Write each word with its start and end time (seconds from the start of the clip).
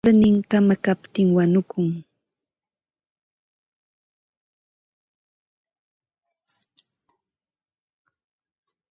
Wayarnin 0.03 0.37
kamakaptin 0.49 1.27
wanukun. 1.35 1.87